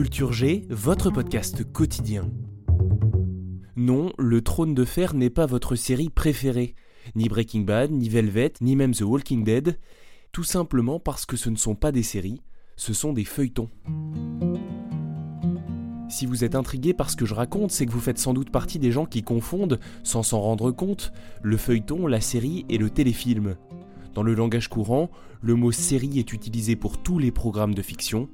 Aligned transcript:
Culture 0.00 0.32
G, 0.32 0.66
votre 0.70 1.10
podcast 1.10 1.62
quotidien. 1.62 2.30
Non, 3.76 4.14
Le 4.16 4.40
Trône 4.40 4.72
de 4.72 4.86
Fer 4.86 5.12
n'est 5.12 5.28
pas 5.28 5.44
votre 5.44 5.76
série 5.76 6.08
préférée. 6.08 6.74
Ni 7.16 7.28
Breaking 7.28 7.60
Bad, 7.60 7.90
ni 7.90 8.08
Velvet, 8.08 8.54
ni 8.62 8.76
même 8.76 8.94
The 8.94 9.02
Walking 9.02 9.44
Dead 9.44 9.78
tout 10.32 10.42
simplement 10.42 11.00
parce 11.00 11.26
que 11.26 11.36
ce 11.36 11.50
ne 11.50 11.56
sont 11.56 11.74
pas 11.74 11.92
des 11.92 12.02
séries, 12.02 12.40
ce 12.76 12.94
sont 12.94 13.12
des 13.12 13.26
feuilletons. 13.26 13.68
Si 16.08 16.24
vous 16.24 16.44
êtes 16.44 16.54
intrigué 16.54 16.94
par 16.94 17.10
ce 17.10 17.16
que 17.16 17.26
je 17.26 17.34
raconte, 17.34 17.70
c'est 17.70 17.84
que 17.84 17.92
vous 17.92 18.00
faites 18.00 18.18
sans 18.18 18.32
doute 18.32 18.50
partie 18.50 18.78
des 18.78 18.92
gens 18.92 19.04
qui 19.04 19.22
confondent, 19.22 19.80
sans 20.02 20.22
s'en 20.22 20.40
rendre 20.40 20.70
compte, 20.70 21.12
le 21.42 21.58
feuilleton, 21.58 22.06
la 22.06 22.22
série 22.22 22.64
et 22.70 22.78
le 22.78 22.88
téléfilm. 22.88 23.56
Dans 24.14 24.22
le 24.22 24.32
langage 24.32 24.68
courant, 24.68 25.10
le 25.42 25.56
mot 25.56 25.72
série 25.72 26.18
est 26.18 26.32
utilisé 26.32 26.74
pour 26.74 27.02
tous 27.02 27.18
les 27.18 27.32
programmes 27.32 27.74
de 27.74 27.82
fiction. 27.82 28.30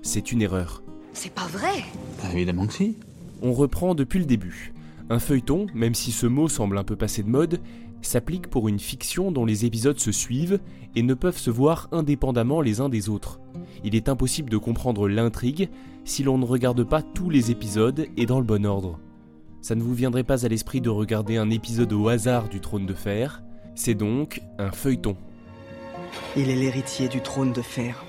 C'est 0.00 0.30
une 0.30 0.42
erreur. 0.42 0.84
C'est 1.12 1.32
pas 1.32 1.46
vrai 1.46 1.84
bah, 2.22 2.30
Évidemment 2.32 2.66
que 2.66 2.72
si. 2.74 2.96
On 3.42 3.52
reprend 3.52 3.94
depuis 3.94 4.18
le 4.18 4.24
début. 4.24 4.72
Un 5.10 5.18
feuilleton, 5.18 5.66
même 5.74 5.94
si 5.94 6.12
ce 6.12 6.26
mot 6.26 6.48
semble 6.48 6.76
un 6.76 6.84
peu 6.84 6.96
passé 6.96 7.22
de 7.22 7.30
mode, 7.30 7.60
s'applique 8.02 8.48
pour 8.48 8.68
une 8.68 8.78
fiction 8.78 9.32
dont 9.32 9.44
les 9.44 9.64
épisodes 9.64 9.98
se 9.98 10.12
suivent 10.12 10.60
et 10.94 11.02
ne 11.02 11.14
peuvent 11.14 11.38
se 11.38 11.50
voir 11.50 11.88
indépendamment 11.92 12.60
les 12.60 12.80
uns 12.80 12.88
des 12.88 13.08
autres. 13.08 13.40
Il 13.84 13.94
est 13.94 14.08
impossible 14.08 14.50
de 14.50 14.56
comprendre 14.56 15.08
l'intrigue 15.08 15.68
si 16.04 16.22
l'on 16.22 16.38
ne 16.38 16.44
regarde 16.44 16.84
pas 16.84 17.02
tous 17.02 17.30
les 17.30 17.50
épisodes 17.50 18.06
et 18.16 18.26
dans 18.26 18.38
le 18.38 18.46
bon 18.46 18.66
ordre. 18.66 18.98
Ça 19.60 19.74
ne 19.74 19.82
vous 19.82 19.94
viendrait 19.94 20.24
pas 20.24 20.44
à 20.44 20.48
l'esprit 20.48 20.80
de 20.80 20.90
regarder 20.90 21.36
un 21.36 21.50
épisode 21.50 21.92
au 21.92 22.08
hasard 22.08 22.48
du 22.48 22.60
trône 22.60 22.86
de 22.86 22.94
fer, 22.94 23.42
c'est 23.74 23.94
donc 23.94 24.40
un 24.58 24.70
feuilleton. 24.70 25.16
Il 26.36 26.48
est 26.48 26.56
l'héritier 26.56 27.08
du 27.08 27.20
trône 27.20 27.52
de 27.52 27.62
fer. 27.62 28.04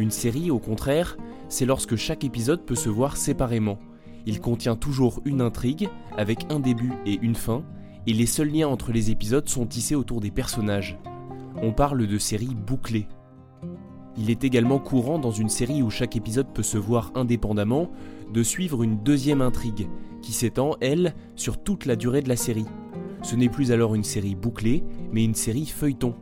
Une 0.00 0.10
série, 0.10 0.50
au 0.50 0.58
contraire, 0.58 1.16
c'est 1.48 1.66
lorsque 1.66 1.94
chaque 1.94 2.24
épisode 2.24 2.64
peut 2.64 2.74
se 2.74 2.88
voir 2.88 3.16
séparément 3.16 3.78
il 4.26 4.40
contient 4.40 4.76
toujours 4.76 5.20
une 5.24 5.40
intrigue, 5.40 5.88
avec 6.16 6.46
un 6.50 6.60
début 6.60 6.92
et 7.06 7.18
une 7.22 7.34
fin, 7.34 7.62
et 8.06 8.12
les 8.12 8.26
seuls 8.26 8.50
liens 8.50 8.68
entre 8.68 8.92
les 8.92 9.10
épisodes 9.10 9.48
sont 9.48 9.66
tissés 9.66 9.94
autour 9.94 10.20
des 10.20 10.30
personnages. 10.30 10.98
On 11.62 11.72
parle 11.72 12.06
de 12.06 12.18
séries 12.18 12.54
bouclées. 12.54 13.08
Il 14.16 14.30
est 14.30 14.44
également 14.44 14.78
courant 14.78 15.18
dans 15.18 15.30
une 15.30 15.48
série 15.48 15.82
où 15.82 15.90
chaque 15.90 16.16
épisode 16.16 16.52
peut 16.52 16.62
se 16.62 16.78
voir 16.78 17.12
indépendamment 17.14 17.90
de 18.32 18.42
suivre 18.42 18.82
une 18.82 19.02
deuxième 19.02 19.42
intrigue, 19.42 19.88
qui 20.22 20.32
s'étend, 20.32 20.76
elle, 20.80 21.14
sur 21.36 21.62
toute 21.62 21.86
la 21.86 21.96
durée 21.96 22.22
de 22.22 22.28
la 22.28 22.36
série. 22.36 22.66
Ce 23.22 23.36
n'est 23.36 23.48
plus 23.48 23.72
alors 23.72 23.94
une 23.94 24.04
série 24.04 24.34
bouclée, 24.34 24.82
mais 25.12 25.24
une 25.24 25.34
série 25.34 25.66
feuilleton. 25.66 26.14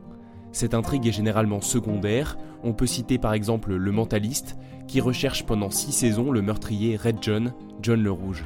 Cette 0.51 0.73
intrigue 0.73 1.07
est 1.07 1.11
généralement 1.11 1.61
secondaire, 1.61 2.37
on 2.63 2.73
peut 2.73 2.87
citer 2.87 3.17
par 3.17 3.33
exemple 3.33 3.73
Le 3.73 3.91
Mentaliste, 3.91 4.57
qui 4.87 5.01
recherche 5.01 5.45
pendant 5.45 5.69
six 5.69 5.91
saisons 5.91 6.31
le 6.31 6.41
meurtrier 6.41 6.97
Red 6.97 7.17
John, 7.21 7.53
John 7.81 8.01
le 8.01 8.11
Rouge. 8.11 8.43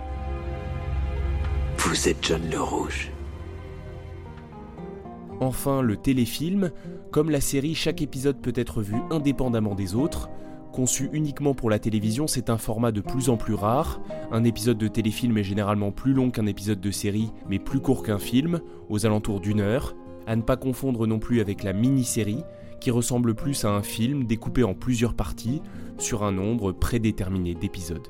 Vous 1.78 2.10
êtes 2.10 2.18
John 2.22 2.42
le 2.52 2.62
Rouge. 2.62 3.12
Enfin, 5.40 5.82
le 5.82 5.98
téléfilm, 5.98 6.72
comme 7.12 7.30
la 7.30 7.42
série, 7.42 7.76
chaque 7.76 8.02
épisode 8.02 8.38
peut 8.42 8.54
être 8.56 8.82
vu 8.82 8.96
indépendamment 9.10 9.76
des 9.76 9.96
autres. 9.96 10.30
Conçu 10.72 11.10
uniquement 11.14 11.54
pour 11.54 11.70
la 11.70 11.80
télévision, 11.80 12.28
c'est 12.28 12.50
un 12.50 12.58
format 12.58 12.92
de 12.92 13.02
plus 13.02 13.30
en 13.30 13.38
plus 13.38 13.54
rare. 13.54 14.02
Un 14.32 14.44
épisode 14.44 14.78
de 14.78 14.88
téléfilm 14.88 15.38
est 15.38 15.44
généralement 15.44 15.92
plus 15.92 16.14
long 16.14 16.32
qu'un 16.32 16.46
épisode 16.46 16.82
de 16.82 16.92
série, 16.92 17.32
mais 17.50 17.60
plus 17.60 17.80
court 17.80 18.04
qu'un 18.04 18.20
film, 18.20 18.60
aux 18.90 19.06
alentours 19.06 19.40
d'une 19.40 19.60
heure. 19.60 19.96
À 20.28 20.36
ne 20.36 20.42
pas 20.42 20.58
confondre 20.58 21.08
non 21.08 21.20
plus 21.20 21.42
avec 21.42 21.64
la 21.64 21.74
mini-série, 21.74 22.44
qui 22.80 22.92
ressemble 22.92 23.34
plus 23.34 23.64
à 23.66 23.70
un 23.70 23.82
film 23.82 24.26
découpé 24.26 24.64
en 24.64 24.74
plusieurs 24.74 25.14
parties 25.14 25.62
sur 25.98 26.24
un 26.24 26.32
nombre 26.32 26.72
prédéterminé 26.72 27.56
d'épisodes. 27.56 28.08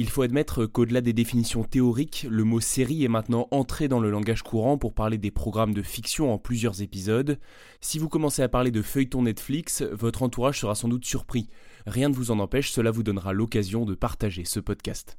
Il 0.00 0.08
faut 0.08 0.22
admettre 0.22 0.64
qu'au-delà 0.64 1.02
des 1.02 1.12
définitions 1.12 1.62
théoriques, 1.62 2.26
le 2.28 2.42
mot 2.42 2.58
série 2.58 3.04
est 3.04 3.08
maintenant 3.08 3.48
entré 3.50 3.86
dans 3.86 4.00
le 4.00 4.10
langage 4.10 4.42
courant 4.42 4.78
pour 4.78 4.94
parler 4.94 5.18
des 5.18 5.30
programmes 5.30 5.74
de 5.74 5.82
fiction 5.82 6.32
en 6.32 6.38
plusieurs 6.38 6.80
épisodes. 6.80 7.38
Si 7.82 7.98
vous 7.98 8.08
commencez 8.08 8.40
à 8.42 8.48
parler 8.48 8.70
de 8.70 8.80
feuilleton 8.80 9.22
Netflix, 9.22 9.82
votre 9.92 10.22
entourage 10.22 10.58
sera 10.58 10.74
sans 10.74 10.88
doute 10.88 11.04
surpris. 11.04 11.48
Rien 11.86 12.08
ne 12.08 12.14
vous 12.14 12.30
en 12.30 12.38
empêche, 12.38 12.72
cela 12.72 12.90
vous 12.90 13.02
donnera 13.02 13.34
l'occasion 13.34 13.84
de 13.84 13.94
partager 13.94 14.46
ce 14.46 14.58
podcast. 14.58 15.18